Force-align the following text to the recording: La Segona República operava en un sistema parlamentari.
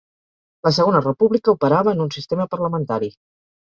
La 0.67 0.71
Segona 0.77 1.03
República 1.07 1.55
operava 1.59 1.97
en 1.97 2.05
un 2.09 2.13
sistema 2.19 2.53
parlamentari. 2.57 3.17